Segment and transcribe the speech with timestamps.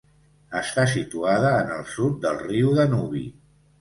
[0.59, 3.27] Està situada en el sud del riu Danubi.